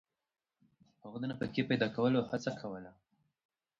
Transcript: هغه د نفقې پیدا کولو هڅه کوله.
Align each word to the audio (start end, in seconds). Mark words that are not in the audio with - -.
هغه 1.03 1.17
د 1.19 1.23
نفقې 1.31 1.61
پیدا 1.69 1.87
کولو 1.95 2.27
هڅه 2.29 2.51
کوله. 2.59 2.91